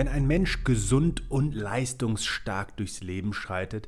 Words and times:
Wenn 0.00 0.08
ein 0.08 0.26
Mensch 0.26 0.64
gesund 0.64 1.30
und 1.30 1.54
leistungsstark 1.54 2.74
durchs 2.78 3.02
Leben 3.02 3.34
schreitet, 3.34 3.86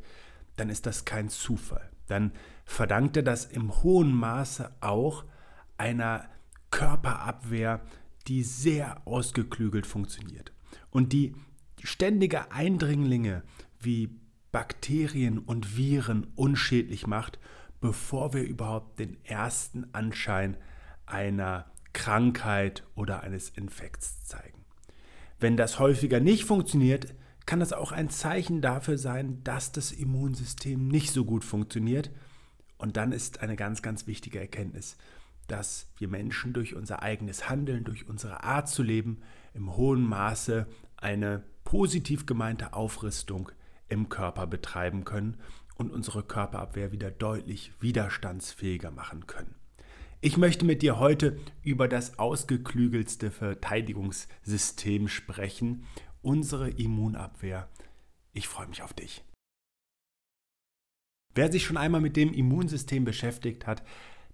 dann 0.57 0.69
ist 0.69 0.85
das 0.85 1.07
kein 1.07 1.31
Zufall. 1.31 1.91
Dann 2.07 2.33
verdankt 2.67 3.17
er 3.17 3.23
das 3.23 3.47
im 3.47 3.83
hohen 3.83 4.13
Maße 4.13 4.71
auch 4.83 5.25
einer 5.79 6.29
Körperabwehr, 6.71 7.81
die 8.27 8.43
sehr 8.43 9.01
ausgeklügelt 9.07 9.87
funktioniert 9.87 10.53
und 10.91 11.15
die 11.15 11.35
ständige 11.83 12.53
Eindringlinge 12.53 13.43
wie 13.81 14.11
Bakterien 14.51 15.39
und 15.39 15.79
Viren 15.79 16.27
unschädlich 16.35 17.07
macht, 17.07 17.39
bevor 17.81 18.35
wir 18.35 18.43
überhaupt 18.43 18.99
den 18.99 19.17
ersten 19.25 19.87
Anschein 19.95 20.59
einer 21.07 21.73
Krankheit 21.95 22.85
oder 22.97 23.23
eines 23.23 23.49
Infekts 23.49 24.27
zeigen. 24.27 24.62
Wenn 25.43 25.57
das 25.57 25.81
häufiger 25.81 26.21
nicht 26.21 26.45
funktioniert, 26.45 27.17
kann 27.47 27.59
das 27.59 27.73
auch 27.73 27.91
ein 27.91 28.11
Zeichen 28.11 28.61
dafür 28.61 28.97
sein, 28.97 29.43
dass 29.43 29.73
das 29.73 29.91
Immunsystem 29.91 30.87
nicht 30.87 31.11
so 31.11 31.25
gut 31.25 31.45
funktioniert. 31.45 32.13
Und 32.79 32.97
dann 32.97 33.11
ist 33.11 33.41
eine 33.41 33.57
ganz, 33.57 33.83
ganz 33.83 34.07
wichtige 34.07 34.39
Erkenntnis, 34.39 34.97
dass 35.49 35.91
wir 35.99 36.07
Menschen 36.07 36.53
durch 36.53 36.77
unser 36.77 37.03
eigenes 37.03 37.51
Handeln, 37.51 37.83
durch 37.83 38.09
unsere 38.09 38.45
Art 38.45 38.69
zu 38.69 38.85
leben, 38.85 39.19
im 39.53 39.75
hohen 39.77 40.05
Maße 40.05 40.69
eine 40.97 41.43
positiv 41.65 42.25
gemeinte 42.25 42.73
Aufrüstung 42.73 43.51
im 43.89 44.09
Körper 44.09 44.47
betreiben 44.47 45.05
können 45.05 45.39
und 45.75 45.91
unsere 45.91 46.23
Körperabwehr 46.23 46.93
wieder 46.93 47.11
deutlich 47.11 47.73
widerstandsfähiger 47.81 48.93
machen 48.93 49.27
können. 49.27 49.57
Ich 50.25 50.37
möchte 50.37 50.65
mit 50.65 50.83
dir 50.83 51.01
heute 51.01 51.37
über 51.65 51.89
das 51.89 52.21
ausgeklügelste 52.21 53.33
Verteidigungssystem 53.33 55.09
sprechen, 55.09 55.85
unsere 56.23 56.71
Immunabwehr. 56.71 57.69
Ich 58.33 58.47
freue 58.47 58.69
mich 58.69 58.85
auf 58.85 58.93
dich. 58.93 59.25
Wer 61.35 61.51
sich 61.51 61.65
schon 61.65 61.77
einmal 61.77 62.01
mit 62.01 62.17
dem 62.17 62.33
Immunsystem 62.33 63.05
beschäftigt 63.05 63.67
hat, 63.67 63.83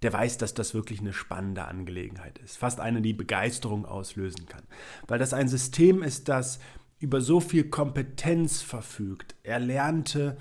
der 0.03 0.13
weiß, 0.13 0.37
dass 0.37 0.53
das 0.53 0.75
wirklich 0.75 1.01
eine 1.01 1.15
spannende 1.15 1.65
Angelegenheit 1.65 2.37
ist. 2.37 2.59
Fast 2.59 2.81
eine, 2.81 3.01
die 3.01 3.15
Begeisterung 3.15 3.87
auslösen 3.87 4.45
kann. 4.45 4.65
Weil 5.07 5.19
das 5.19 5.33
ein 5.33 5.49
System 5.49 6.03
ist, 6.03 6.29
das 6.29 6.59
über 6.99 7.23
so 7.23 7.41
viel 7.41 7.65
Kompetenz 7.65 8.61
verfügt, 8.61 9.37
erlernte, 9.43 10.37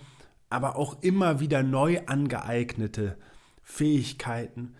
aber 0.49 0.75
auch 0.75 1.01
immer 1.03 1.39
wieder 1.39 1.63
neu 1.63 2.01
angeeignete 2.05 3.17
Fähigkeiten, 3.63 4.75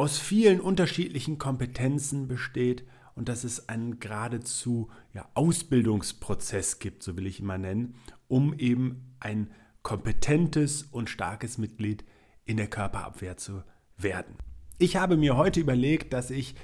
aus 0.00 0.18
vielen 0.18 0.62
unterschiedlichen 0.62 1.36
Kompetenzen 1.36 2.26
besteht 2.26 2.86
und 3.16 3.28
dass 3.28 3.44
es 3.44 3.68
einen 3.68 4.00
geradezu 4.00 4.88
ja, 5.12 5.28
Ausbildungsprozess 5.34 6.78
gibt, 6.78 7.02
so 7.02 7.18
will 7.18 7.26
ich 7.26 7.40
ihn 7.40 7.44
mal 7.44 7.58
nennen, 7.58 7.96
um 8.26 8.54
eben 8.58 9.14
ein 9.20 9.50
kompetentes 9.82 10.84
und 10.84 11.10
starkes 11.10 11.58
Mitglied 11.58 12.02
in 12.46 12.56
der 12.56 12.68
Körperabwehr 12.68 13.36
zu 13.36 13.62
werden. 13.98 14.36
Ich 14.78 14.96
habe 14.96 15.18
mir 15.18 15.36
heute 15.36 15.60
überlegt, 15.60 16.14
dass 16.14 16.30
ich 16.30 16.54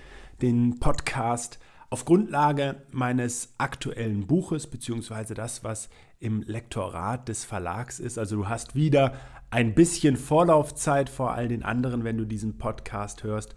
den 0.40 0.80
Podcast 0.80 1.58
auf 1.90 2.06
Grundlage 2.06 2.86
meines 2.90 3.52
aktuellen 3.58 4.26
Buches, 4.26 4.66
beziehungsweise 4.66 5.34
das, 5.34 5.62
was 5.62 5.90
im 6.20 6.40
Lektorat 6.40 7.28
des 7.28 7.44
Verlags 7.44 8.00
ist, 8.00 8.16
also 8.16 8.36
du 8.36 8.48
hast 8.48 8.74
wieder 8.74 9.12
ein 9.50 9.74
bisschen 9.74 10.16
Vorlaufzeit 10.16 11.08
vor 11.08 11.32
all 11.32 11.48
den 11.48 11.62
anderen, 11.62 12.04
wenn 12.04 12.18
du 12.18 12.24
diesen 12.24 12.58
Podcast 12.58 13.22
hörst. 13.22 13.54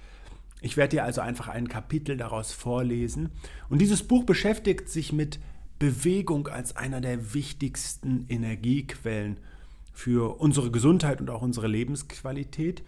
Ich 0.61 0.77
werde 0.77 0.97
dir 0.97 1.03
also 1.03 1.21
einfach 1.21 1.47
ein 1.47 1.67
Kapitel 1.67 2.17
daraus 2.17 2.51
vorlesen. 2.51 3.29
Und 3.69 3.79
dieses 3.79 4.03
Buch 4.03 4.23
beschäftigt 4.23 4.89
sich 4.89 5.13
mit 5.13 5.39
Bewegung 5.79 6.47
als 6.47 6.75
einer 6.75 6.99
der 6.99 7.33
wichtigsten 7.33 8.25
Energiequellen 8.27 9.37
für 9.93 10.39
unsere 10.39 10.71
Gesundheit 10.71 11.21
und 11.21 11.29
auch 11.29 11.41
unsere 11.41 11.67
Lebensqualität 11.67 12.83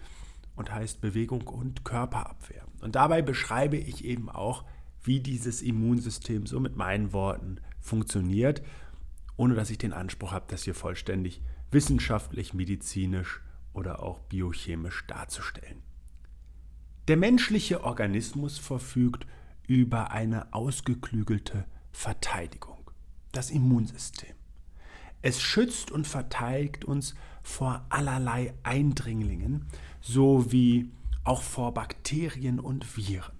und 0.54 0.72
heißt 0.72 1.00
Bewegung 1.00 1.48
und 1.48 1.84
Körperabwehr. 1.84 2.62
Und 2.80 2.94
dabei 2.94 3.22
beschreibe 3.22 3.78
ich 3.78 4.04
eben 4.04 4.28
auch, 4.28 4.64
wie 5.02 5.20
dieses 5.20 5.62
Immunsystem 5.62 6.46
so 6.46 6.60
mit 6.60 6.76
meinen 6.76 7.12
Worten 7.12 7.56
funktioniert, 7.80 8.62
ohne 9.36 9.54
dass 9.54 9.70
ich 9.70 9.78
den 9.78 9.92
Anspruch 9.92 10.32
habe, 10.32 10.44
das 10.48 10.64
hier 10.64 10.74
vollständig 10.74 11.40
wissenschaftlich, 11.72 12.54
medizinisch 12.54 13.40
oder 13.72 14.02
auch 14.02 14.20
biochemisch 14.20 15.04
darzustellen. 15.06 15.82
Der 17.08 17.16
menschliche 17.16 17.82
Organismus 17.82 18.58
verfügt 18.58 19.26
über 19.66 20.10
eine 20.10 20.52
ausgeklügelte 20.52 21.64
Verteidigung, 21.90 22.90
das 23.32 23.50
Immunsystem. 23.50 24.34
Es 25.20 25.40
schützt 25.40 25.90
und 25.90 26.06
verteidigt 26.06 26.84
uns 26.84 27.14
vor 27.42 27.86
allerlei 27.88 28.54
Eindringlingen 28.62 29.66
sowie 30.00 30.90
auch 31.24 31.42
vor 31.42 31.74
Bakterien 31.74 32.58
und 32.60 32.96
Viren. 32.96 33.36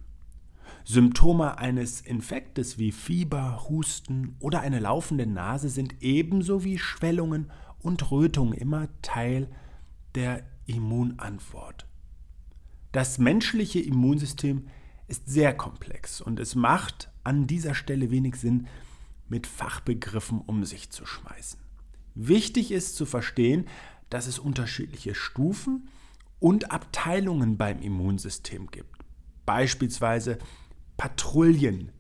Symptome 0.85 1.59
eines 1.59 2.01
Infektes 2.01 2.79
wie 2.79 2.91
Fieber, 2.91 3.69
Husten 3.69 4.37
oder 4.41 4.61
eine 4.61 4.81
laufende 4.81 5.27
Nase 5.27 5.69
sind 5.69 6.03
ebenso 6.03 6.65
wie 6.65 6.79
Schwellungen 6.79 7.51
und 7.83 8.11
Rötungen 8.11 8.55
immer 8.55 8.89
Teil 9.03 9.49
der 10.15 10.45
Immunantwort. 10.67 11.87
Das 12.93 13.19
menschliche 13.19 13.81
Immunsystem 13.81 14.69
ist 15.09 15.29
sehr 15.29 15.55
komplex 15.55 16.21
und 16.21 16.39
es 16.41 16.55
macht 16.55 17.11
an 17.25 17.47
dieser 17.47 17.75
Stelle 17.75 18.11
wenig 18.11 18.37
Sinn, 18.37 18.67
mit 19.29 19.47
Fachbegriffen 19.47 20.41
um 20.41 20.65
sich 20.65 20.91
zu 20.91 21.07
schmeißen. 21.07 21.59
Wichtig 22.15 22.71
ist 22.71 22.97
zu 22.97 23.07
verstehen, 23.07 23.67
dass 24.11 24.27
es 24.27 24.39
unterschiedliche 24.39 25.15
Stufen 25.15 25.89
und 26.39 26.71
Abteilungen 26.71 27.57
beim 27.57 27.81
Immunsystem 27.81 28.71
gibt. 28.71 29.05
Beispielsweise 29.47 30.39
Patrouillen, 30.99 31.93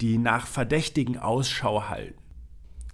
die 0.00 0.18
nach 0.18 0.46
Verdächtigen 0.46 1.18
Ausschau 1.18 1.88
halten. 1.88 2.21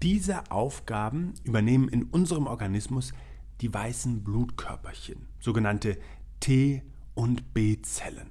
Diese 0.03 0.53
Aufgaben 0.53 1.35
übernehmen 1.43 1.89
in 1.89 2.05
unserem 2.05 2.47
Organismus 2.47 3.13
die 3.61 3.75
weißen 3.75 4.23
Blutkörperchen, 4.23 5.27
sogenannte 5.41 5.99
T- 6.39 6.83
und 7.15 7.53
B-Zellen. 7.53 8.31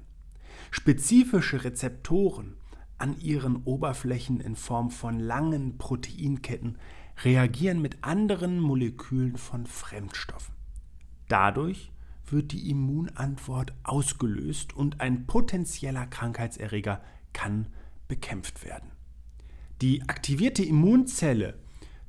Spezifische 0.70 1.64
Rezeptoren 1.64 2.56
an 2.96 3.20
ihren 3.20 3.56
Oberflächen 3.64 4.40
in 4.40 4.56
Form 4.56 4.90
von 4.90 5.20
langen 5.20 5.76
Proteinketten 5.76 6.78
reagieren 7.22 7.82
mit 7.82 8.02
anderen 8.02 8.60
Molekülen 8.60 9.36
von 9.36 9.66
Fremdstoffen. 9.66 10.54
Dadurch 11.28 11.92
wird 12.26 12.52
die 12.52 12.70
Immunantwort 12.70 13.74
ausgelöst 13.82 14.74
und 14.74 15.02
ein 15.02 15.26
potenzieller 15.26 16.06
Krankheitserreger 16.06 17.02
kann 17.34 17.66
bekämpft 18.08 18.64
werden. 18.64 18.90
Die 19.80 20.08
aktivierte 20.08 20.64
Immunzelle 20.64 21.54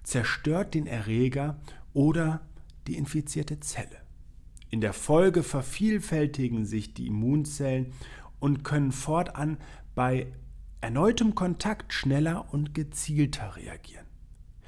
zerstört 0.04 0.74
den 0.74 0.88
Erreger 0.88 1.60
oder 1.94 2.42
die 2.88 2.96
infizierte 2.96 3.60
Zelle. 3.60 3.98
In 4.72 4.82
der 4.82 4.94
Folge 4.94 5.44
vervielfältigen 5.44 6.66
sich 6.66 6.94
die 6.94 7.08
Immunzellen 7.08 7.94
und 8.40 8.64
können 8.64 8.92
fortan 8.92 9.58
bei 9.94 10.32
erneutem 10.82 11.36
Kontakt 11.36 11.94
schneller 11.94 12.52
und 12.54 12.74
gezielter 12.74 13.56
reagieren. 13.56 14.06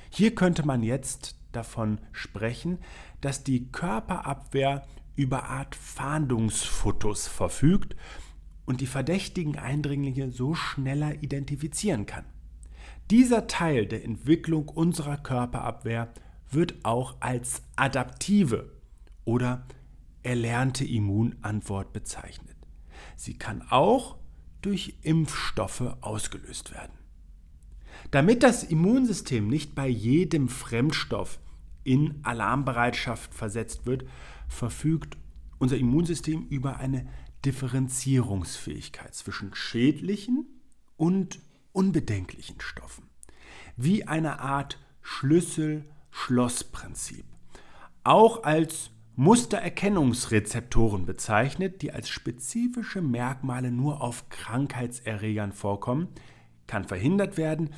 Hier 0.10 0.36
könnte 0.36 0.66
man 0.66 0.84
jetzt 0.84 1.36
davon 1.52 2.00
sprechen, 2.12 2.80
dass 3.22 3.44
die 3.44 3.72
Körperabwehr 3.72 4.86
über 5.16 5.46
Art 5.46 5.76
Fahndungsfotos 5.76 7.28
verfügt 7.28 7.96
und 8.66 8.82
die 8.82 8.88
verdächtigen 8.88 9.58
Eindringlinge 9.58 10.32
so 10.32 10.54
schneller 10.54 11.24
identifizieren 11.24 12.06
kann. 12.06 12.26
Dieser 13.12 13.48
Teil 13.48 13.88
der 13.88 14.06
Entwicklung 14.06 14.70
unserer 14.70 15.18
Körperabwehr 15.18 16.14
wird 16.50 16.76
auch 16.84 17.18
als 17.20 17.62
adaptive 17.76 18.72
oder 19.26 19.68
erlernte 20.24 20.86
Immunantwort 20.86 21.92
bezeichnet. 21.92 22.56
Sie 23.18 23.34
kann 23.34 23.64
auch 23.70 24.16
durch 24.62 24.96
Impfstoffe 25.02 25.98
ausgelöst 26.00 26.72
werden. 26.72 26.94
Damit 28.12 28.44
das 28.44 28.64
Immunsystem 28.64 29.50
nicht 29.50 29.76
bei 29.76 29.90
jedem 29.90 30.48
Fremdstoff 30.48 31.42
in 31.84 32.22
Alarmbereitschaft 32.24 33.34
versetzt 33.34 33.86
wird, 33.86 34.06
verfügt 34.48 35.18
unser 35.60 35.76
Immunsystem 35.76 36.48
über 36.48 36.78
eine 36.78 37.06
Differenzierungsfähigkeit 37.44 39.14
zwischen 39.14 39.54
schädlichen 39.54 40.46
und 40.96 41.40
unbedenklichen 41.74 42.62
Stoffen. 42.62 43.10
Wie 43.76 44.08
eine 44.08 44.40
Art 44.40 44.78
Schlüssel-Schloss-Prinzip. 45.02 47.26
Auch 48.04 48.44
als 48.44 48.92
Mustererkennungsrezeptoren 49.16 51.06
bezeichnet, 51.06 51.82
die 51.82 51.92
als 51.92 52.10
spezifische 52.10 53.02
Merkmale 53.02 53.72
nur 53.72 54.02
auf 54.02 54.30
Krankheitserregern 54.30 55.52
vorkommen, 55.52 56.08
kann 56.68 56.86
verhindert 56.86 57.38
werden, 57.38 57.72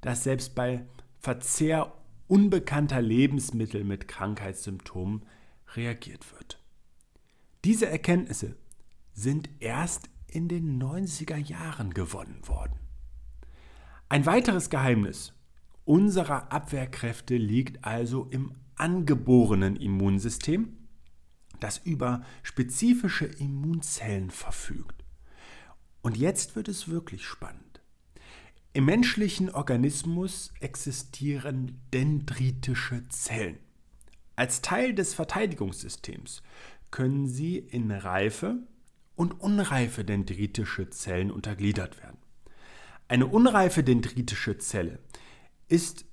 dass 0.00 0.24
selbst 0.24 0.54
bei 0.54 0.84
Verzehr 1.18 1.92
unbekannter 2.28 3.00
Lebensmittel 3.00 3.84
mit 3.84 4.08
Krankheitssymptomen 4.08 5.24
reagiert 5.74 6.32
wird. 6.32 6.60
Diese 7.64 7.88
Erkenntnisse 7.88 8.56
sind 9.12 9.48
erst 9.60 10.10
in 10.28 10.48
den 10.48 10.80
90er 10.80 11.36
Jahren 11.36 11.94
gewonnen 11.94 12.46
worden. 12.46 12.78
Ein 14.08 14.24
weiteres 14.24 14.70
Geheimnis 14.70 15.32
unserer 15.84 16.52
Abwehrkräfte 16.52 17.36
liegt 17.36 17.84
also 17.84 18.28
im 18.30 18.54
angeborenen 18.76 19.74
Immunsystem, 19.74 20.76
das 21.58 21.78
über 21.78 22.22
spezifische 22.44 23.24
Immunzellen 23.24 24.30
verfügt. 24.30 25.04
Und 26.02 26.16
jetzt 26.16 26.54
wird 26.54 26.68
es 26.68 26.88
wirklich 26.88 27.24
spannend. 27.24 27.82
Im 28.72 28.84
menschlichen 28.84 29.50
Organismus 29.50 30.52
existieren 30.60 31.80
dendritische 31.92 33.08
Zellen. 33.08 33.58
Als 34.36 34.60
Teil 34.60 34.94
des 34.94 35.14
Verteidigungssystems 35.14 36.42
können 36.92 37.26
sie 37.26 37.56
in 37.58 37.90
reife 37.90 38.58
und 39.16 39.40
unreife 39.40 40.04
dendritische 40.04 40.90
Zellen 40.90 41.30
untergliedert 41.30 42.00
werden. 42.00 42.18
Eine 43.08 43.26
unreife 43.26 43.84
dendritische 43.84 44.58
Zelle 44.58 44.98
ist 45.68 46.04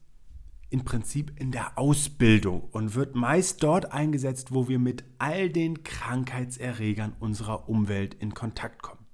im 0.70 0.84
Prinzip 0.86 1.40
in 1.40 1.52
der 1.52 1.78
Ausbildung 1.78 2.62
und 2.72 2.96
wird 2.96 3.16
meist 3.16 3.64
dort 3.64 3.92
eingesetzt, 3.92 4.54
wo 4.54 4.68
wir 4.68 4.80
mit 4.80 5.04
all 5.18 5.50
den 5.50 5.84
Krankheitserregern 5.84 7.14
unserer 7.20 7.70
Umwelt 7.70 8.16
in 8.16 8.34
Kontakt 8.34 8.82
kommen. 8.82 9.06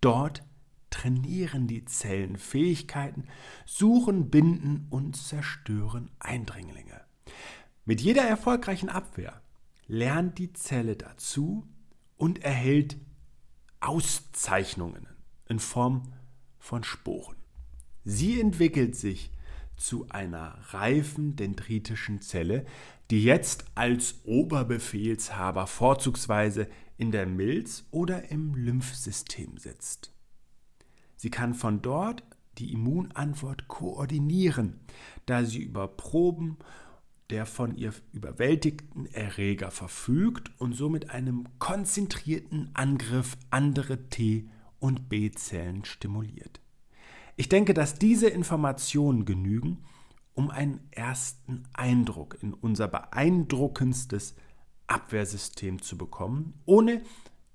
Dort 0.00 0.42
trainieren 0.90 1.66
die 1.66 1.84
Zellen 1.84 2.36
Fähigkeiten, 2.36 3.24
suchen, 3.64 4.30
binden 4.30 4.86
und 4.90 5.16
zerstören 5.16 6.10
Eindringlinge. 6.18 7.00
Mit 7.84 8.00
jeder 8.00 8.22
erfolgreichen 8.22 8.88
Abwehr 8.88 9.40
lernt 9.86 10.38
die 10.38 10.52
Zelle 10.52 10.96
dazu 10.96 11.66
und 12.16 12.42
erhält 12.42 12.98
Auszeichnungen 13.80 15.06
in 15.48 15.58
Form 15.58 16.12
von 16.60 16.84
Sporen. 16.84 17.36
Sie 18.04 18.40
entwickelt 18.40 18.94
sich 18.94 19.32
zu 19.76 20.08
einer 20.10 20.58
reifen 20.70 21.34
dendritischen 21.34 22.20
Zelle, 22.20 22.64
die 23.10 23.24
jetzt 23.24 23.64
als 23.74 24.20
Oberbefehlshaber 24.24 25.66
vorzugsweise 25.66 26.68
in 26.96 27.10
der 27.10 27.26
Milz 27.26 27.84
oder 27.90 28.30
im 28.30 28.54
Lymphsystem 28.54 29.56
sitzt. 29.56 30.12
Sie 31.16 31.30
kann 31.30 31.54
von 31.54 31.82
dort 31.82 32.22
die 32.58 32.72
Immunantwort 32.72 33.68
koordinieren, 33.68 34.80
da 35.26 35.44
sie 35.44 35.62
über 35.62 35.88
Proben 35.88 36.58
der 37.30 37.46
von 37.46 37.76
ihr 37.76 37.94
überwältigten 38.12 39.06
Erreger 39.06 39.70
verfügt 39.70 40.50
und 40.58 40.74
somit 40.74 41.10
einem 41.10 41.44
konzentrierten 41.58 42.70
Angriff 42.74 43.36
andere 43.50 44.08
T- 44.08 44.48
und 44.80 45.08
B-Zellen 45.08 45.84
stimuliert. 45.84 46.60
Ich 47.36 47.48
denke, 47.48 47.72
dass 47.72 47.94
diese 47.94 48.28
Informationen 48.28 49.24
genügen, 49.24 49.84
um 50.34 50.50
einen 50.50 50.80
ersten 50.90 51.64
Eindruck 51.72 52.36
in 52.42 52.52
unser 52.52 52.88
beeindruckendstes 52.88 54.34
Abwehrsystem 54.86 55.80
zu 55.80 55.96
bekommen, 55.96 56.54
ohne 56.66 57.02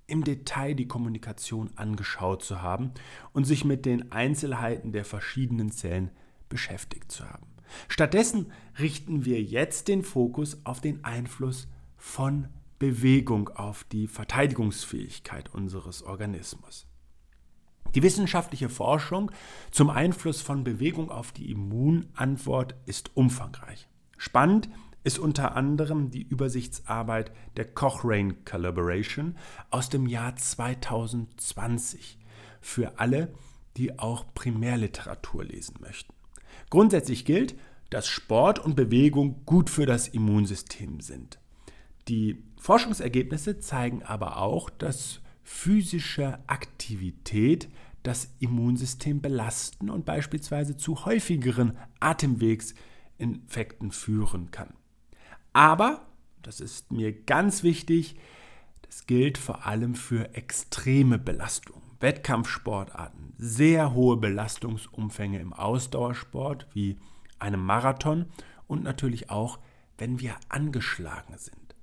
im 0.07 0.23
Detail 0.23 0.75
die 0.75 0.87
Kommunikation 0.87 1.71
angeschaut 1.75 2.43
zu 2.43 2.61
haben 2.61 2.91
und 3.33 3.45
sich 3.45 3.65
mit 3.65 3.85
den 3.85 4.11
Einzelheiten 4.11 4.91
der 4.91 5.05
verschiedenen 5.05 5.71
Zellen 5.71 6.11
beschäftigt 6.47 7.11
zu 7.11 7.27
haben. 7.29 7.47
Stattdessen 7.87 8.51
richten 8.79 9.25
wir 9.25 9.41
jetzt 9.41 9.87
den 9.87 10.03
Fokus 10.03 10.65
auf 10.65 10.79
den 10.79 11.03
Einfluss 11.03 11.67
von 11.97 12.47
Bewegung 12.77 13.49
auf 13.49 13.83
die 13.85 14.07
Verteidigungsfähigkeit 14.07 15.53
unseres 15.53 16.03
Organismus. 16.03 16.87
Die 17.95 18.03
wissenschaftliche 18.03 18.67
Forschung 18.67 19.31
zum 19.71 19.89
Einfluss 19.89 20.41
von 20.41 20.65
Bewegung 20.65 21.09
auf 21.09 21.31
die 21.31 21.49
Immunantwort 21.49 22.75
ist 22.85 23.15
umfangreich. 23.15 23.87
Spannend 24.17 24.67
ist 25.05 25.17
unter 25.17 25.55
anderem 25.55 26.11
die 26.11 26.23
Übersichtsarbeit 26.23 27.31
der 27.55 27.63
Cochrane 27.63 28.33
Collaboration 28.43 29.37
aus 29.69 29.87
dem 29.87 30.07
Jahr 30.07 30.35
2020 30.35 32.19
für 32.59 32.99
alle, 32.99 33.33
die 33.77 33.97
auch 33.97 34.25
Primärliteratur 34.33 35.45
lesen 35.45 35.75
möchten. 35.79 36.13
Grundsätzlich 36.69 37.23
gilt, 37.23 37.55
dass 37.91 38.09
Sport 38.09 38.59
und 38.59 38.75
Bewegung 38.75 39.45
gut 39.45 39.69
für 39.69 39.85
das 39.85 40.09
Immunsystem 40.09 40.99
sind. 40.99 41.39
Die 42.09 42.43
Forschungsergebnisse 42.59 43.59
zeigen 43.59 44.03
aber 44.03 44.41
auch, 44.41 44.69
dass 44.69 45.21
physische 45.45 46.39
Aktivität 46.47 47.69
das 48.07 48.33
Immunsystem 48.39 49.21
belasten 49.21 49.89
und 49.89 50.05
beispielsweise 50.05 50.77
zu 50.77 51.05
häufigeren 51.05 51.77
Atemwegsinfekten 51.99 53.91
führen 53.91 54.51
kann. 54.51 54.73
Aber, 55.53 56.05
das 56.41 56.59
ist 56.59 56.91
mir 56.91 57.11
ganz 57.11 57.63
wichtig, 57.63 58.15
das 58.83 59.07
gilt 59.07 59.37
vor 59.37 59.65
allem 59.65 59.95
für 59.95 60.35
extreme 60.35 61.17
Belastungen. 61.17 61.81
Wettkampfsportarten, 61.99 63.33
sehr 63.37 63.93
hohe 63.93 64.17
Belastungsumfänge 64.17 65.39
im 65.39 65.53
Ausdauersport 65.53 66.67
wie 66.73 66.97
einem 67.39 67.65
Marathon 67.65 68.25
und 68.67 68.83
natürlich 68.83 69.29
auch, 69.29 69.59
wenn 69.97 70.19
wir 70.19 70.35
angeschlagen 70.49 71.37
sind. 71.37 71.75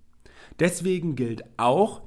Deswegen 0.58 1.16
gilt 1.16 1.44
auch, 1.58 2.02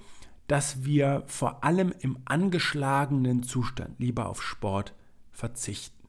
dass 0.48 0.86
wir 0.86 1.24
vor 1.28 1.64
allem 1.64 1.94
im 2.00 2.18
angeschlagenen 2.26 3.44
Zustand 3.44 4.00
lieber 4.00 4.28
auf 4.30 4.44
Sport 4.44 4.94
verzichten. 5.32 6.08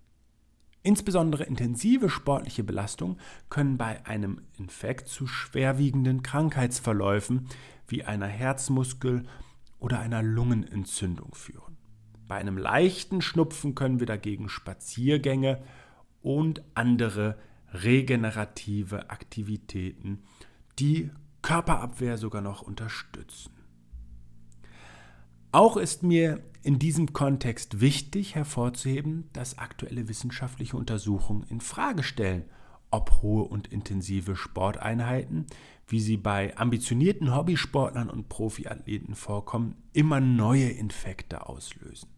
Insbesondere 0.82 1.42
intensive 1.44 2.08
sportliche 2.08 2.62
Belastungen 2.62 3.18
können 3.50 3.76
bei 3.76 4.06
einem 4.06 4.42
Infekt 4.56 5.08
zu 5.08 5.26
schwerwiegenden 5.26 6.22
Krankheitsverläufen 6.22 7.48
wie 7.88 8.04
einer 8.04 8.28
Herzmuskel- 8.28 9.24
oder 9.80 9.98
einer 9.98 10.22
Lungenentzündung 10.22 11.34
führen. 11.34 11.76
Bei 12.28 12.36
einem 12.36 12.56
leichten 12.56 13.20
Schnupfen 13.20 13.74
können 13.74 13.98
wir 13.98 14.06
dagegen 14.06 14.48
Spaziergänge 14.48 15.62
und 16.22 16.62
andere 16.74 17.36
regenerative 17.72 19.10
Aktivitäten 19.10 20.22
die 20.78 21.10
Körperabwehr 21.42 22.16
sogar 22.16 22.42
noch 22.42 22.62
unterstützen. 22.62 23.55
Auch 25.56 25.78
ist 25.78 26.02
mir 26.02 26.42
in 26.62 26.78
diesem 26.78 27.14
Kontext 27.14 27.80
wichtig 27.80 28.34
hervorzuheben, 28.34 29.30
dass 29.32 29.56
aktuelle 29.56 30.06
wissenschaftliche 30.06 30.76
Untersuchungen 30.76 31.46
in 31.48 31.62
Frage 31.62 32.02
stellen, 32.02 32.44
ob 32.90 33.22
hohe 33.22 33.44
und 33.44 33.68
intensive 33.68 34.36
Sporteinheiten, 34.36 35.46
wie 35.88 36.00
sie 36.00 36.18
bei 36.18 36.54
ambitionierten 36.58 37.34
Hobbysportlern 37.34 38.10
und 38.10 38.28
Profiathleten 38.28 39.14
vorkommen, 39.14 39.76
immer 39.94 40.20
neue 40.20 40.68
Infekte 40.68 41.48
auslösen. 41.48 42.10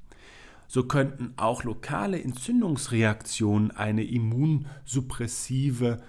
So 0.66 0.88
könnten 0.88 1.34
auch 1.36 1.62
lokale 1.62 2.20
Entzündungsreaktionen 2.20 3.70
eine 3.70 4.02
immunsuppressive, 4.02 6.02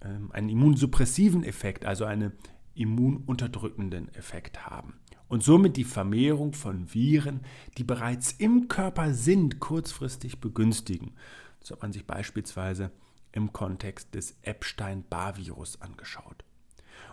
äh, 0.00 0.06
einen 0.30 0.48
immunsuppressiven 0.48 1.44
Effekt, 1.44 1.84
also 1.84 2.06
einen 2.06 2.32
immununterdrückenden 2.74 4.14
Effekt 4.14 4.66
haben 4.66 4.94
und 5.30 5.44
somit 5.44 5.76
die 5.76 5.84
Vermehrung 5.84 6.52
von 6.52 6.92
Viren, 6.92 7.40
die 7.78 7.84
bereits 7.84 8.32
im 8.32 8.68
Körper 8.68 9.14
sind, 9.14 9.60
kurzfristig 9.60 10.40
begünstigen. 10.40 11.12
Das 11.60 11.70
hat 11.70 11.80
man 11.80 11.92
sich 11.92 12.04
beispielsweise 12.04 12.90
im 13.32 13.52
Kontext 13.52 14.14
des 14.14 14.36
Epstein-Barr-Virus 14.42 15.80
angeschaut. 15.80 16.44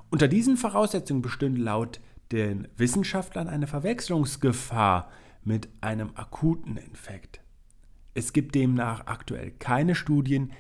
Unter 0.10 0.28
diesen 0.28 0.58
Voraussetzungen 0.58 1.22
bestünde 1.22 1.62
laut 1.62 2.02
den 2.32 2.68
Wissenschaftlern 2.76 3.48
eine 3.48 3.68
Verwechslungsgefahr 3.68 5.12
mit 5.44 5.70
einem 5.80 6.10
akuten 6.16 6.76
Infekt. 6.76 7.40
Es 8.16 8.34
gibt 8.34 8.56
demnach 8.56 9.06
aktuell 9.06 9.52
keine 9.52 9.94
Studien, 9.94 10.54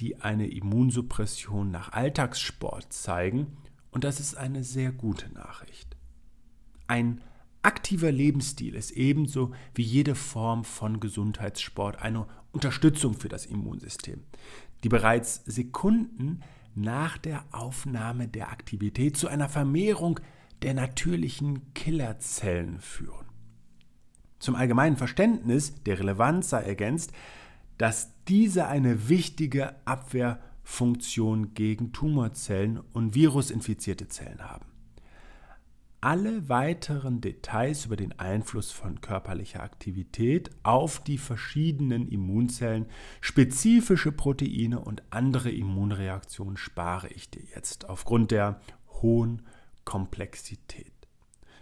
die 0.00 0.20
eine 0.20 0.46
Immunsuppression 0.46 1.70
nach 1.70 1.92
Alltagssport 1.92 2.92
zeigen, 2.92 3.56
und 3.90 4.04
das 4.04 4.20
ist 4.20 4.36
eine 4.36 4.62
sehr 4.62 4.92
gute 4.92 5.32
Nachricht. 5.32 5.97
Ein 6.88 7.20
aktiver 7.62 8.10
Lebensstil 8.10 8.74
ist 8.74 8.92
ebenso 8.92 9.52
wie 9.74 9.82
jede 9.82 10.14
Form 10.14 10.64
von 10.64 11.00
Gesundheitssport 11.00 12.00
eine 12.00 12.26
Unterstützung 12.50 13.12
für 13.14 13.28
das 13.28 13.44
Immunsystem, 13.44 14.24
die 14.82 14.88
bereits 14.88 15.42
Sekunden 15.44 16.40
nach 16.74 17.18
der 17.18 17.44
Aufnahme 17.52 18.26
der 18.26 18.50
Aktivität 18.50 19.18
zu 19.18 19.28
einer 19.28 19.50
Vermehrung 19.50 20.18
der 20.62 20.72
natürlichen 20.72 21.74
Killerzellen 21.74 22.80
führen. 22.80 23.26
Zum 24.38 24.54
allgemeinen 24.54 24.96
Verständnis 24.96 25.74
der 25.84 25.98
Relevanz 25.98 26.50
sei 26.50 26.62
ergänzt, 26.62 27.12
dass 27.76 28.12
diese 28.28 28.66
eine 28.66 29.08
wichtige 29.10 29.74
Abwehrfunktion 29.84 31.52
gegen 31.52 31.92
Tumorzellen 31.92 32.80
und 32.92 33.14
virusinfizierte 33.14 34.08
Zellen 34.08 34.42
haben. 34.42 34.77
Alle 36.00 36.48
weiteren 36.48 37.20
Details 37.20 37.86
über 37.86 37.96
den 37.96 38.16
Einfluss 38.20 38.70
von 38.70 39.00
körperlicher 39.00 39.64
Aktivität 39.64 40.50
auf 40.62 41.02
die 41.02 41.18
verschiedenen 41.18 42.06
Immunzellen, 42.06 42.86
spezifische 43.20 44.12
Proteine 44.12 44.78
und 44.78 45.02
andere 45.10 45.50
Immunreaktionen 45.50 46.56
spare 46.56 47.08
ich 47.08 47.30
dir 47.30 47.42
jetzt 47.52 47.88
aufgrund 47.88 48.30
der 48.30 48.60
hohen 49.02 49.42
Komplexität. 49.84 50.92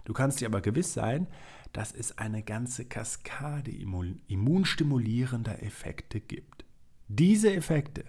Du 0.04 0.12
kannst 0.12 0.42
dir 0.42 0.48
aber 0.48 0.60
gewiss 0.60 0.92
sein, 0.92 1.28
dass 1.72 1.92
es 1.92 2.18
eine 2.18 2.42
ganze 2.42 2.84
Kaskade 2.84 3.70
immunstimulierender 3.70 5.62
Effekte 5.62 6.20
gibt. 6.20 6.66
Diese 7.08 7.54
Effekte 7.54 8.04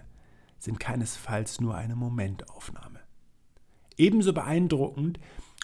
sind 0.58 0.78
keinesfalls 0.78 1.58
nur 1.62 1.74
eine 1.74 1.96
Momentaufnahme. 1.96 3.00
Ebenso 3.96 4.34
beeindruckend 4.34 5.18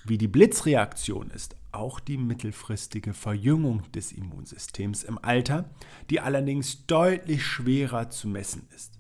wie 0.07 0.19
die 0.19 0.29
Blitzreaktion 0.29 1.31
ist 1.31 1.57
auch 1.73 1.99
die 1.99 2.19
mittelfristige 2.19 3.13
Verjüngung 3.13 3.83
des 3.93 4.13
Immunsystems 4.13 5.03
im 5.03 5.19
Alter, 5.19 5.71
die 6.11 6.21
allerdings 6.21 6.87
deutlich 6.87 7.45
schwerer 7.45 8.11
zu 8.11 8.29
messen 8.29 8.69
ist. 8.75 8.99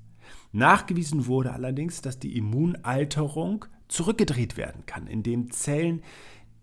Nachgewiesen 0.52 1.26
wurde 1.26 1.52
allerdings, 1.52 2.00
dass 2.00 2.18
die 2.18 2.36
Immunalterung 2.36 3.64
zurückgedreht 3.88 4.56
werden 4.56 4.86
kann, 4.86 5.06
indem 5.06 5.50
Zellen 5.50 6.02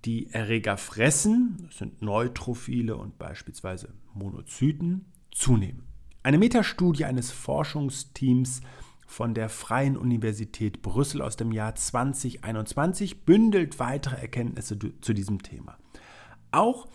die 0.06 0.32
Erreger 0.32 0.78
fressen, 0.78 1.58
das 1.68 1.78
sind 1.78 2.02
Neutrophile 2.02 2.96
und 2.98 3.20
beispielsweise 3.20 3.94
Monozyten, 4.14 5.06
zunehmen. 5.32 5.84
Eine 6.24 6.38
Metastudie 6.38 7.06
eines 7.06 7.32
Forschungsteams 7.32 8.62
von 9.12 9.34
der 9.34 9.50
Freien 9.50 9.98
Universität 9.98 10.82
Brüssel 10.82 11.22
aus 11.22 11.36
dem 11.36 11.52
Jahr 11.52 11.76
2021 11.76 13.26
bündelt 13.26 13.78
weitere 13.78 14.16
Erkenntnisse 14.16 14.80
zu 15.02 15.14
diesem 15.14 15.44
Thema. 15.44 15.78
Auch 16.52 16.88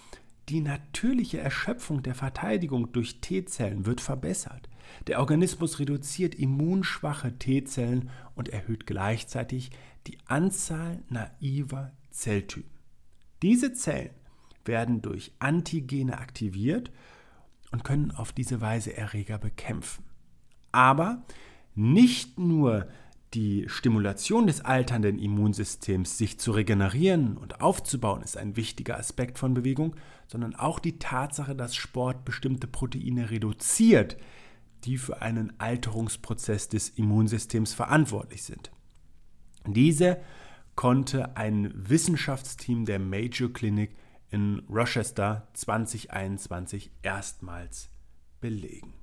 die 0.48 0.62
natürliche 0.62 1.38
Erschöpfung 1.38 2.02
der 2.02 2.14
Verteidigung 2.14 2.90
durch 2.92 3.20
T-Zellen 3.20 3.84
wird 3.84 4.00
verbessert. 4.00 4.70
Der 5.08 5.20
Organismus 5.20 5.78
reduziert 5.78 6.34
immunschwache 6.34 7.38
T-Zellen 7.38 8.08
und 8.34 8.48
erhöht 8.48 8.86
gleichzeitig 8.86 9.70
die 10.06 10.16
Anzahl 10.26 11.02
naiver 11.10 11.92
Zelltypen. 12.10 12.70
Diese 13.42 13.74
Zellen 13.74 14.14
werden 14.64 15.02
durch 15.02 15.32
Antigene 15.38 16.16
aktiviert 16.16 16.90
und 17.72 17.84
können 17.84 18.10
auf 18.10 18.32
diese 18.32 18.62
Weise 18.62 18.96
Erreger 18.96 19.36
bekämpfen. 19.36 20.04
Aber 20.72 21.22
nicht 21.76 22.38
nur 22.38 22.88
die 23.34 23.66
Stimulation 23.68 24.46
des 24.46 24.62
alternden 24.62 25.18
Immunsystems, 25.18 26.16
sich 26.16 26.40
zu 26.40 26.52
regenerieren 26.52 27.36
und 27.36 27.60
aufzubauen, 27.60 28.22
ist 28.22 28.36
ein 28.36 28.56
wichtiger 28.56 28.98
Aspekt 28.98 29.38
von 29.38 29.52
Bewegung, 29.52 29.94
sondern 30.26 30.54
auch 30.54 30.78
die 30.78 30.98
Tatsache, 30.98 31.54
dass 31.54 31.76
Sport 31.76 32.24
bestimmte 32.24 32.66
Proteine 32.66 33.30
reduziert, 33.30 34.16
die 34.84 34.96
für 34.96 35.20
einen 35.20 35.52
Alterungsprozess 35.58 36.68
des 36.68 36.88
Immunsystems 36.90 37.74
verantwortlich 37.74 38.42
sind. 38.42 38.70
Diese 39.66 40.18
konnte 40.74 41.36
ein 41.36 41.72
Wissenschaftsteam 41.74 42.84
der 42.84 43.00
Major 43.00 43.52
Clinic 43.52 43.96
in 44.30 44.62
Rochester 44.70 45.48
2021 45.54 46.90
erstmals 47.02 47.90
belegen. 48.40 48.94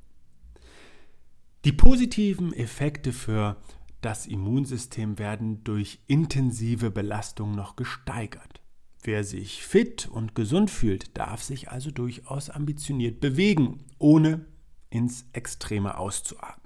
Die 1.65 1.71
positiven 1.71 2.53
Effekte 2.53 3.13
für 3.13 3.57
das 4.01 4.25
Immunsystem 4.25 5.17
werden 5.17 5.63
durch 5.63 5.99
intensive 6.07 6.91
Belastung 6.91 7.55
noch 7.55 7.75
gesteigert. 7.75 8.61
Wer 9.01 9.23
sich 9.23 9.63
fit 9.63 10.07
und 10.07 10.35
gesund 10.35 10.71
fühlt, 10.71 11.17
darf 11.17 11.41
sich 11.41 11.69
also 11.69 11.91
durchaus 11.91 12.49
ambitioniert 12.49 13.19
bewegen, 13.19 13.85
ohne 13.97 14.45
ins 14.89 15.25
Extreme 15.33 15.97
auszuatmen 15.97 16.63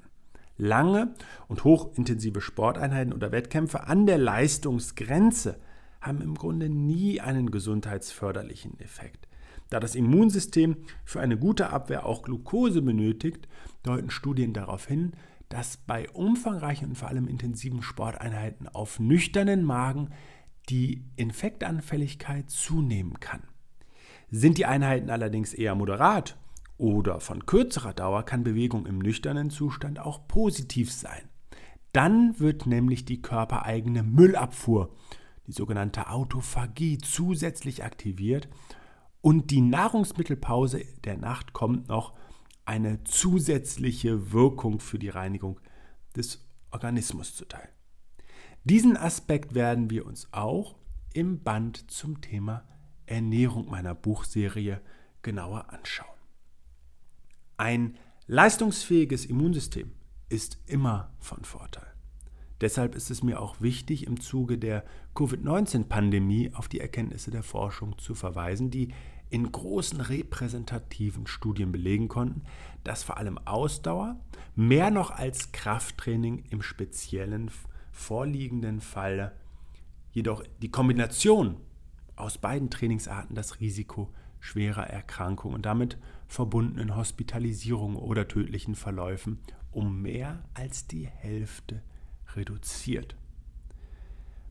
lange 0.57 1.13
und 1.47 1.63
hochintensive 1.63 2.41
Sporteinheiten 2.41 3.13
oder 3.13 3.31
Wettkämpfe 3.31 3.87
an 3.87 4.05
der 4.05 4.17
Leistungsgrenze 4.17 5.59
haben 6.01 6.21
im 6.21 6.35
Grunde 6.35 6.69
nie 6.69 7.21
einen 7.21 7.51
gesundheitsförderlichen 7.51 8.79
Effekt. 8.79 9.26
Da 9.69 9.79
das 9.79 9.95
Immunsystem 9.95 10.77
für 11.03 11.19
eine 11.19 11.37
gute 11.37 11.69
Abwehr 11.69 12.05
auch 12.05 12.21
Glucose 12.21 12.81
benötigt, 12.81 13.47
deuten 13.83 14.09
Studien 14.09 14.53
darauf 14.53 14.87
hin, 14.87 15.13
dass 15.49 15.77
bei 15.77 16.09
umfangreichen 16.09 16.89
und 16.89 16.95
vor 16.95 17.09
allem 17.09 17.27
intensiven 17.27 17.81
Sporteinheiten 17.81 18.67
auf 18.67 18.99
nüchternen 18.99 19.63
Magen 19.63 20.09
die 20.69 21.05
Infektanfälligkeit 21.15 22.49
zunehmen 22.49 23.19
kann. 23.19 23.43
Sind 24.29 24.57
die 24.57 24.65
Einheiten 24.65 25.09
allerdings 25.09 25.53
eher 25.53 25.75
moderat 25.75 26.37
oder 26.77 27.19
von 27.19 27.45
kürzerer 27.45 27.93
Dauer 27.93 28.23
kann 28.23 28.43
Bewegung 28.43 28.85
im 28.85 28.99
nüchternen 28.99 29.49
Zustand 29.49 29.99
auch 29.99 30.27
positiv 30.27 30.91
sein. 30.91 31.29
Dann 31.93 32.39
wird 32.39 32.67
nämlich 32.67 33.05
die 33.05 33.21
körpereigene 33.21 34.03
Müllabfuhr, 34.03 34.93
die 35.47 35.53
sogenannte 35.53 36.09
Autophagie, 36.09 36.97
zusätzlich 36.97 37.83
aktiviert 37.83 38.49
und 39.27 39.51
die 39.51 39.59
Nahrungsmittelpause 39.59 40.85
der 41.03 41.17
Nacht 41.17 41.51
kommt 41.51 41.89
noch 41.89 42.13
eine 42.63 43.03
zusätzliche 43.03 44.31
Wirkung 44.31 44.79
für 44.79 44.97
die 44.99 45.09
Reinigung 45.09 45.59
des 46.15 46.47
Organismus 46.71 47.35
zuteil. 47.35 47.67
Diesen 48.63 48.95
Aspekt 48.95 49.53
werden 49.53 49.89
wir 49.89 50.05
uns 50.05 50.29
auch 50.31 50.77
im 51.13 51.43
Band 51.43 51.91
zum 51.91 52.21
Thema 52.21 52.63
Ernährung 53.05 53.69
meiner 53.69 53.95
Buchserie 53.95 54.79
genauer 55.23 55.73
anschauen. 55.73 56.07
Ein 57.57 57.97
leistungsfähiges 58.27 59.25
Immunsystem 59.25 59.91
ist 60.29 60.57
immer 60.67 61.11
von 61.19 61.43
Vorteil. 61.43 61.97
Deshalb 62.61 62.95
ist 62.95 63.11
es 63.11 63.23
mir 63.23 63.41
auch 63.41 63.59
wichtig, 63.59 64.07
im 64.07 64.21
Zuge 64.21 64.57
der 64.57 64.85
Covid-19-Pandemie 65.15 66.53
auf 66.53 66.69
die 66.69 66.79
Erkenntnisse 66.79 67.29
der 67.29 67.43
Forschung 67.43 67.97
zu 67.97 68.15
verweisen, 68.15 68.71
die 68.71 68.93
in 69.29 69.51
großen 69.51 70.01
repräsentativen 70.01 71.27
Studien 71.27 71.71
belegen 71.71 72.07
konnten, 72.07 72.43
dass 72.83 73.03
vor 73.03 73.17
allem 73.17 73.37
Ausdauer 73.39 74.19
mehr 74.55 74.91
noch 74.91 75.11
als 75.11 75.51
Krafttraining 75.51 76.45
im 76.49 76.61
speziellen 76.61 77.51
vorliegenden 77.91 78.79
Fall 78.79 79.33
jedoch 80.11 80.43
die 80.61 80.71
Kombination 80.71 81.57
aus 82.15 82.37
beiden 82.37 82.69
Trainingsarten 82.69 83.35
das 83.35 83.59
Risiko 83.59 84.09
schwerer 84.39 84.87
Erkrankungen 84.87 85.55
und 85.55 85.65
damit 85.65 85.97
verbundenen 86.27 86.95
Hospitalisierungen 86.95 87.97
oder 87.97 88.27
tödlichen 88.27 88.75
Verläufen 88.75 89.39
um 89.71 90.01
mehr 90.01 90.43
als 90.53 90.87
die 90.87 91.07
Hälfte 91.07 91.81
reduziert. 92.35 93.15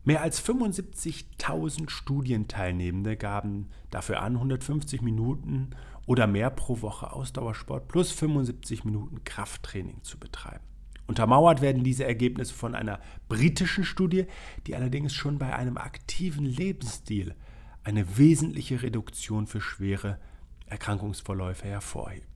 Mehr 0.07 0.21
als 0.21 0.41
75.000 0.41 1.89
Studienteilnehmende 1.89 3.17
gaben 3.17 3.67
dafür 3.91 4.21
an, 4.21 4.35
150 4.35 5.01
Minuten 5.01 5.71
oder 6.05 6.27
mehr 6.27 6.49
pro 6.49 6.81
Woche 6.81 7.11
Ausdauersport 7.11 7.89
plus 7.89 8.13
75 8.13 8.85
Minuten 8.85 9.25
Krafttraining 9.25 10.01
zu 10.03 10.17
betreiben. 10.17 10.63
Untermauert 11.07 11.59
werden 11.59 11.83
diese 11.83 12.05
Ergebnisse 12.05 12.53
von 12.53 12.73
einer 12.73 13.01
britischen 13.27 13.83
Studie, 13.83 14.27
die 14.65 14.77
allerdings 14.77 15.13
schon 15.13 15.39
bei 15.39 15.53
einem 15.53 15.75
aktiven 15.77 16.45
Lebensstil 16.45 17.35
eine 17.83 18.17
wesentliche 18.17 18.83
Reduktion 18.83 19.45
für 19.45 19.59
schwere 19.59 20.19
Erkrankungsverläufe 20.67 21.67
hervorhebt. 21.67 22.29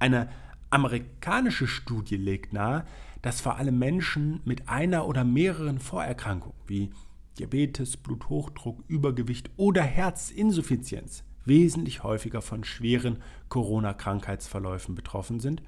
Eine 0.00 0.30
amerikanische 0.70 1.66
Studie 1.66 2.16
legt 2.16 2.52
nahe, 2.52 2.84
dass 3.22 3.40
vor 3.40 3.56
allem 3.56 3.78
Menschen 3.78 4.40
mit 4.44 4.68
einer 4.68 5.06
oder 5.06 5.24
mehreren 5.24 5.78
Vorerkrankungen 5.78 6.58
wie 6.66 6.90
Diabetes, 7.38 7.96
Bluthochdruck, 7.96 8.82
Übergewicht 8.88 9.50
oder 9.56 9.82
Herzinsuffizienz 9.82 11.24
wesentlich 11.44 12.02
häufiger 12.02 12.42
von 12.42 12.62
schweren 12.62 13.22
Corona-Krankheitsverläufen 13.48 14.94
betroffen 14.94 15.40
sind 15.40 15.62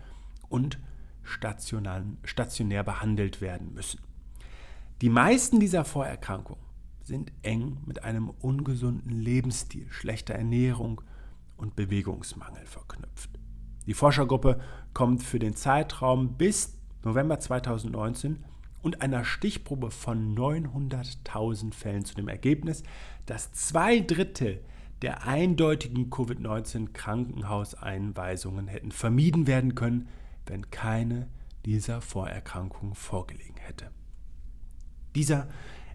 und 0.49 0.78
stationär 1.23 2.83
behandelt 2.83 3.40
werden 3.40 3.73
müssen. 3.73 4.00
Die 5.00 5.09
meisten 5.09 5.61
dieser 5.61 5.85
Vorerkrankungen 5.85 6.62
sind 7.02 7.33
eng 7.42 7.78
mit 7.87 8.04
einem 8.04 8.28
ungesunden 8.28 9.11
Lebensstil, 9.11 9.87
schlechter 9.90 10.35
Ernährung 10.35 11.00
und 11.57 11.76
Bewegungsmangel 11.76 12.66
verknüpft. 12.66 13.39
Die 13.90 13.94
Forschergruppe 13.94 14.59
kommt 14.94 15.20
für 15.20 15.40
den 15.40 15.56
Zeitraum 15.56 16.35
bis 16.35 16.78
November 17.02 17.40
2019 17.40 18.44
und 18.82 19.02
einer 19.02 19.25
Stichprobe 19.25 19.90
von 19.90 20.37
900.000 20.37 21.75
Fällen 21.75 22.04
zu 22.04 22.14
dem 22.14 22.28
Ergebnis, 22.28 22.85
dass 23.26 23.52
zwei 23.52 23.99
Drittel 23.99 24.61
der 25.02 25.26
eindeutigen 25.26 26.09
Covid-19-Krankenhauseinweisungen 26.09 28.68
hätten 28.68 28.92
vermieden 28.92 29.49
werden 29.49 29.75
können, 29.75 30.06
wenn 30.47 30.70
keine 30.70 31.26
dieser 31.64 32.00
Vorerkrankungen 32.00 32.94
vorgelegen 32.94 33.56
hätte. 33.56 33.90
Dieser 35.16 35.49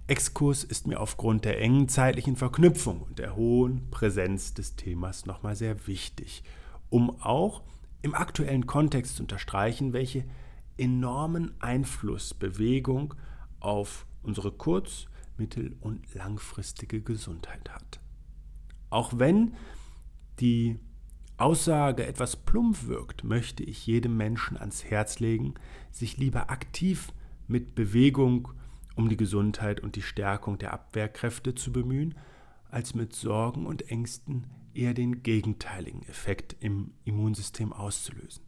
Exkurs 0.07 0.65
ist 0.65 0.85
mir 0.85 0.99
aufgrund 0.99 1.45
der 1.45 1.61
engen 1.61 1.87
zeitlichen 1.87 2.35
Verknüpfung 2.35 3.03
und 3.03 3.19
der 3.19 3.37
hohen 3.37 3.89
Präsenz 3.89 4.53
des 4.53 4.75
Themas 4.75 5.25
nochmal 5.25 5.55
sehr 5.55 5.87
wichtig, 5.87 6.43
um 6.89 7.21
auch 7.21 7.61
im 8.05 8.13
aktuellen 8.13 8.67
Kontext 8.67 9.15
zu 9.15 9.23
unterstreichen, 9.23 9.91
welche 9.91 10.25
enormen 10.77 11.59
Einfluss 11.59 12.35
Bewegung 12.35 13.15
auf 13.59 14.05
unsere 14.21 14.51
kurz-, 14.51 15.07
mittel- 15.37 15.75
und 15.81 16.13
langfristige 16.13 17.01
Gesundheit 17.01 17.67
hat. 17.71 17.99
Auch 18.91 19.17
wenn 19.17 19.55
die 20.39 20.77
Aussage 21.37 22.05
etwas 22.05 22.35
plump 22.35 22.85
wirkt, 22.85 23.23
möchte 23.23 23.63
ich 23.63 23.87
jedem 23.87 24.15
Menschen 24.17 24.55
ans 24.55 24.85
Herz 24.85 25.19
legen, 25.19 25.55
sich 25.89 26.17
lieber 26.17 26.51
aktiv 26.51 27.11
mit 27.47 27.73
Bewegung 27.73 28.49
um 28.95 29.09
die 29.09 29.17
Gesundheit 29.17 29.79
und 29.79 29.95
die 29.95 30.03
Stärkung 30.03 30.59
der 30.59 30.73
Abwehrkräfte 30.73 31.55
zu 31.55 31.71
bemühen, 31.71 32.13
als 32.69 32.93
mit 32.93 33.13
Sorgen 33.13 33.65
und 33.65 33.89
Ängsten 33.89 34.45
eher 34.75 34.93
den 34.93 35.23
gegenteiligen 35.23 36.03
Effekt 36.03 36.55
im 36.59 36.93
Immunsystem 37.03 37.73
auszulösen. 37.73 38.43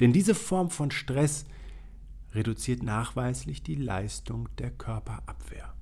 Denn 0.00 0.12
diese 0.12 0.34
Form 0.34 0.70
von 0.70 0.90
Stress 0.90 1.44
reduziert 2.32 2.82
nachweislich 2.82 3.62
die 3.62 3.74
Leistung 3.74 4.48
der 4.58 4.70
Körperabwehr. 4.70 5.74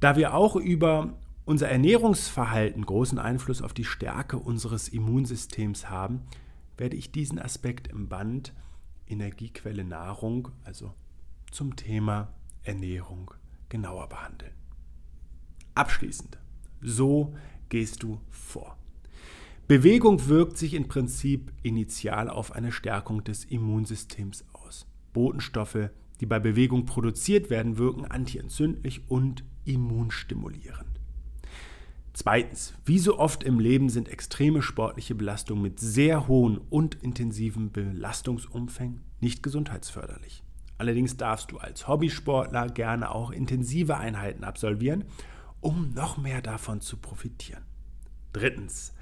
Da 0.00 0.16
wir 0.16 0.34
auch 0.34 0.56
über 0.56 1.18
unser 1.44 1.68
Ernährungsverhalten 1.68 2.84
großen 2.84 3.18
Einfluss 3.18 3.62
auf 3.62 3.74
die 3.74 3.84
Stärke 3.84 4.38
unseres 4.38 4.88
Immunsystems 4.88 5.90
haben, 5.90 6.22
werde 6.76 6.96
ich 6.96 7.12
diesen 7.12 7.38
Aspekt 7.38 7.88
im 7.88 8.08
Band 8.08 8.54
Energiequelle 9.06 9.84
Nahrung, 9.84 10.48
also 10.64 10.94
zum 11.50 11.76
Thema 11.76 12.32
Ernährung 12.62 13.30
genauer 13.68 14.08
behandeln. 14.08 14.54
Abschließend, 15.74 16.38
so 16.80 17.34
gehst 17.74 18.04
du 18.04 18.20
vor. 18.30 18.78
Bewegung 19.66 20.28
wirkt 20.28 20.56
sich 20.56 20.74
im 20.74 20.86
Prinzip 20.86 21.50
initial 21.64 22.30
auf 22.30 22.52
eine 22.52 22.70
Stärkung 22.70 23.24
des 23.24 23.44
Immunsystems 23.44 24.44
aus. 24.52 24.86
Botenstoffe, 25.12 25.90
die 26.20 26.26
bei 26.26 26.38
Bewegung 26.38 26.86
produziert 26.86 27.50
werden, 27.50 27.76
wirken 27.76 28.04
antientzündlich 28.04 29.10
und 29.10 29.42
immunstimulierend. 29.64 31.00
Zweitens, 32.12 32.74
wie 32.84 33.00
so 33.00 33.18
oft 33.18 33.42
im 33.42 33.58
Leben 33.58 33.88
sind 33.88 34.08
extreme 34.08 34.62
sportliche 34.62 35.16
Belastungen 35.16 35.64
mit 35.64 35.80
sehr 35.80 36.28
hohen 36.28 36.58
und 36.70 37.02
intensiven 37.02 37.72
Belastungsumfängen 37.72 39.00
nicht 39.18 39.42
gesundheitsförderlich. 39.42 40.44
Allerdings 40.78 41.16
darfst 41.16 41.50
du 41.50 41.58
als 41.58 41.88
Hobbysportler 41.88 42.68
gerne 42.68 43.10
auch 43.10 43.32
intensive 43.32 43.96
Einheiten 43.96 44.44
absolvieren, 44.44 45.02
um 45.64 45.94
noch 45.94 46.18
mehr 46.18 46.42
davon 46.42 46.82
zu 46.82 46.98
profitieren. 46.98 47.62
Drittens, 48.34 48.92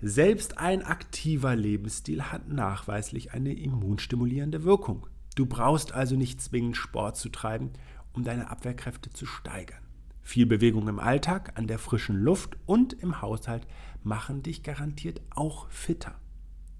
selbst 0.00 0.58
ein 0.58 0.82
aktiver 0.82 1.54
Lebensstil 1.54 2.22
hat 2.22 2.48
nachweislich 2.48 3.32
eine 3.32 3.52
immunstimulierende 3.52 4.64
Wirkung. 4.64 5.06
Du 5.34 5.44
brauchst 5.44 5.92
also 5.92 6.16
nicht 6.16 6.40
zwingend 6.40 6.76
Sport 6.76 7.16
zu 7.18 7.28
treiben, 7.28 7.70
um 8.14 8.24
deine 8.24 8.48
Abwehrkräfte 8.48 9.10
zu 9.10 9.26
steigern. 9.26 9.82
Viel 10.22 10.46
Bewegung 10.46 10.88
im 10.88 10.98
Alltag, 10.98 11.52
an 11.56 11.66
der 11.66 11.78
frischen 11.78 12.16
Luft 12.16 12.56
und 12.64 12.94
im 12.94 13.20
Haushalt 13.20 13.66
machen 14.02 14.42
dich 14.42 14.62
garantiert 14.62 15.20
auch 15.34 15.68
fitter. 15.68 16.18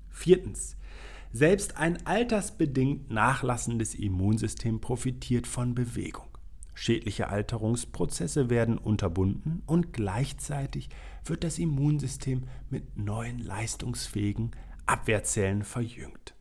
Viertens, 0.08 0.76
selbst 1.32 1.76
ein 1.76 2.06
altersbedingt 2.06 3.10
nachlassendes 3.10 3.94
Immunsystem 3.94 4.80
profitiert 4.80 5.46
von 5.46 5.74
Bewegung. 5.74 6.35
Schädliche 6.78 7.30
Alterungsprozesse 7.30 8.50
werden 8.50 8.76
unterbunden 8.76 9.62
und 9.64 9.94
gleichzeitig 9.94 10.90
wird 11.24 11.42
das 11.42 11.58
Immunsystem 11.58 12.42
mit 12.68 12.98
neuen 12.98 13.38
leistungsfähigen 13.38 14.50
Abwehrzellen 14.84 15.64
verjüngt. 15.64 16.34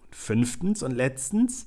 Und 0.00 0.16
fünftens 0.16 0.82
und 0.82 0.90
letztens, 0.90 1.66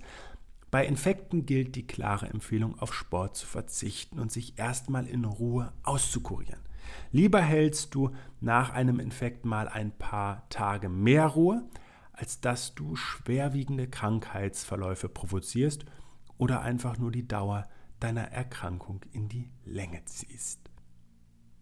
bei 0.71 0.85
Infekten 0.85 1.45
gilt 1.45 1.77
die 1.77 1.87
klare 1.87 2.27
Empfehlung, 2.27 2.77
auf 2.79 2.93
Sport 2.93 3.37
zu 3.37 3.47
verzichten 3.47 4.19
und 4.19 4.29
sich 4.29 4.59
erstmal 4.59 5.07
in 5.07 5.23
Ruhe 5.23 5.71
auszukurieren. 5.83 6.59
Lieber 7.13 7.41
hältst 7.41 7.95
du 7.95 8.11
nach 8.41 8.71
einem 8.71 8.99
Infekt 8.99 9.45
mal 9.45 9.69
ein 9.69 9.97
paar 9.97 10.49
Tage 10.49 10.89
mehr 10.89 11.27
Ruhe, 11.27 11.63
als 12.11 12.41
dass 12.41 12.75
du 12.75 12.97
schwerwiegende 12.97 13.87
Krankheitsverläufe 13.87 15.07
provozierst 15.07 15.85
oder 16.37 16.61
einfach 16.61 16.97
nur 16.97 17.11
die 17.11 17.25
Dauer 17.25 17.69
deiner 18.01 18.31
Erkrankung 18.31 19.01
in 19.13 19.29
die 19.29 19.49
Länge 19.63 20.03
ziehst. 20.05 20.59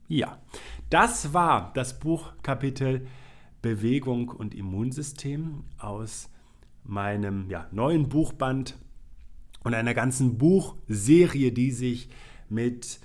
Ja, 0.08 0.42
das 0.90 1.34
war 1.34 1.72
das 1.74 2.00
Buchkapitel 2.00 3.06
Bewegung 3.62 4.30
und 4.30 4.56
Immunsystem 4.56 5.66
aus 5.78 6.30
meinem 6.84 7.50
ja, 7.50 7.68
neuen 7.72 8.10
Buchband 8.10 8.76
und 9.64 9.74
einer 9.74 9.94
ganzen 9.94 10.38
Buchserie, 10.38 11.52
die 11.52 11.72
sich 11.72 12.10
mit 12.48 13.00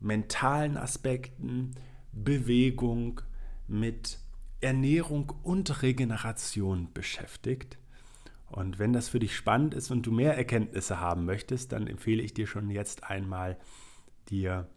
mentalen 0.00 0.76
Aspekten, 0.76 1.72
Bewegung, 2.12 3.20
mit 3.66 4.18
Ernährung 4.60 5.32
und 5.42 5.82
Regeneration 5.82 6.88
beschäftigt. 6.94 7.78
Und 8.50 8.78
wenn 8.78 8.92
das 8.92 9.08
für 9.08 9.18
dich 9.18 9.36
spannend 9.36 9.74
ist 9.74 9.90
und 9.90 10.06
du 10.06 10.12
mehr 10.12 10.36
Erkenntnisse 10.36 11.00
haben 11.00 11.24
möchtest, 11.24 11.72
dann 11.72 11.86
empfehle 11.86 12.22
ich 12.22 12.34
dir 12.34 12.46
schon 12.46 12.70
jetzt 12.70 13.04
einmal, 13.04 13.58
dir 14.30 14.68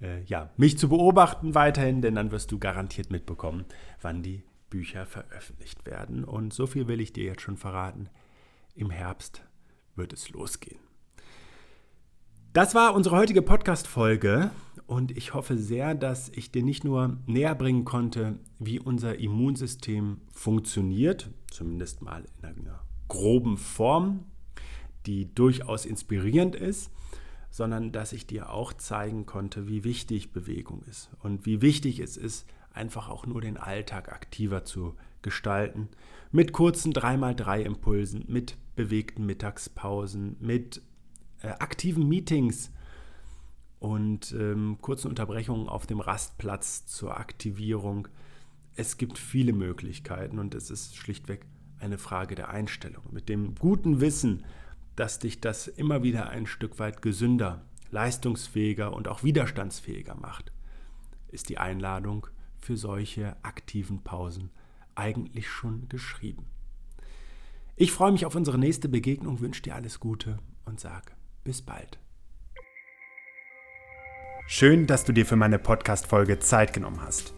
äh, 0.00 0.22
ja, 0.24 0.50
mich 0.56 0.78
zu 0.78 0.88
beobachten 0.88 1.54
weiterhin, 1.54 2.02
denn 2.02 2.14
dann 2.14 2.30
wirst 2.30 2.52
du 2.52 2.58
garantiert 2.58 3.10
mitbekommen, 3.10 3.64
wann 4.00 4.22
die 4.22 4.44
Bücher 4.70 5.06
veröffentlicht 5.06 5.86
werden. 5.86 6.24
Und 6.24 6.52
so 6.52 6.66
viel 6.66 6.88
will 6.88 7.00
ich 7.00 7.12
dir 7.12 7.24
jetzt 7.24 7.42
schon 7.42 7.56
verraten. 7.56 8.08
Im 8.74 8.90
Herbst 8.90 9.42
wird 9.96 10.12
es 10.12 10.30
losgehen. 10.30 10.78
Das 12.52 12.74
war 12.74 12.94
unsere 12.94 13.16
heutige 13.16 13.42
Podcast-Folge 13.42 14.50
und 14.86 15.16
ich 15.16 15.34
hoffe 15.34 15.58
sehr, 15.58 15.94
dass 15.94 16.30
ich 16.30 16.50
dir 16.50 16.62
nicht 16.62 16.82
nur 16.82 17.18
näher 17.26 17.54
bringen 17.54 17.84
konnte, 17.84 18.38
wie 18.58 18.80
unser 18.80 19.18
Immunsystem 19.18 20.22
funktioniert, 20.32 21.30
zumindest 21.50 22.02
mal 22.02 22.24
in 22.38 22.44
einer 22.46 22.80
groben 23.08 23.56
Form, 23.56 24.24
die 25.06 25.34
durchaus 25.34 25.86
inspirierend 25.86 26.54
ist, 26.54 26.90
sondern 27.50 27.92
dass 27.92 28.12
ich 28.12 28.26
dir 28.26 28.50
auch 28.50 28.72
zeigen 28.72 29.26
konnte, 29.26 29.68
wie 29.68 29.84
wichtig 29.84 30.32
Bewegung 30.32 30.82
ist 30.82 31.10
und 31.20 31.46
wie 31.46 31.62
wichtig 31.62 32.00
es 32.00 32.16
ist, 32.16 32.46
einfach 32.72 33.08
auch 33.08 33.26
nur 33.26 33.40
den 33.40 33.56
Alltag 33.56 34.12
aktiver 34.12 34.64
zu 34.64 34.94
gestalten, 35.22 35.88
mit 36.30 36.52
kurzen 36.52 36.92
3x3 36.92 37.60
Impulsen, 37.62 38.24
mit 38.28 38.56
bewegten 38.76 39.26
Mittagspausen, 39.26 40.36
mit 40.40 40.82
äh, 41.42 41.48
aktiven 41.48 42.06
Meetings 42.06 42.70
und 43.78 44.32
ähm, 44.32 44.78
kurzen 44.80 45.08
Unterbrechungen 45.08 45.68
auf 45.68 45.86
dem 45.86 46.00
Rastplatz 46.00 46.86
zur 46.86 47.18
Aktivierung. 47.18 48.08
Es 48.74 48.96
gibt 48.96 49.18
viele 49.18 49.52
Möglichkeiten 49.52 50.38
und 50.38 50.54
es 50.54 50.70
ist 50.70 50.96
schlichtweg 50.96 51.46
eine 51.80 51.98
Frage 51.98 52.34
der 52.34 52.50
Einstellung. 52.50 53.04
Mit 53.10 53.28
dem 53.28 53.54
guten 53.54 54.00
Wissen, 54.00 54.44
dass 54.96 55.18
dich 55.18 55.40
das 55.40 55.68
immer 55.68 56.02
wieder 56.02 56.28
ein 56.28 56.46
Stück 56.46 56.78
weit 56.78 57.02
gesünder, 57.02 57.64
leistungsfähiger 57.90 58.92
und 58.92 59.08
auch 59.08 59.22
widerstandsfähiger 59.22 60.14
macht, 60.14 60.52
ist 61.28 61.48
die 61.48 61.58
Einladung 61.58 62.26
für 62.58 62.76
solche 62.76 63.36
aktiven 63.42 64.02
Pausen 64.02 64.50
eigentlich 64.94 65.48
schon 65.48 65.88
geschrieben. 65.88 66.46
Ich 67.76 67.92
freue 67.92 68.10
mich 68.12 68.26
auf 68.26 68.34
unsere 68.34 68.58
nächste 68.58 68.88
Begegnung, 68.88 69.40
wünsche 69.40 69.62
dir 69.62 69.76
alles 69.76 70.00
Gute 70.00 70.38
und 70.64 70.80
sage 70.80 71.12
bis 71.44 71.62
bald. 71.62 71.98
Schön, 74.48 74.86
dass 74.86 75.04
du 75.04 75.12
dir 75.12 75.26
für 75.26 75.36
meine 75.36 75.58
Podcast-Folge 75.58 76.40
Zeit 76.40 76.72
genommen 76.72 77.00
hast. 77.02 77.37